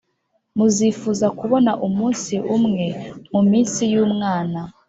[0.57, 2.85] muzifuza kubona umunsi umwe
[3.31, 4.59] mu minsi y Umwana